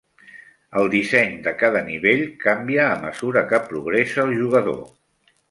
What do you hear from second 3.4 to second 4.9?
que progressa el jugador.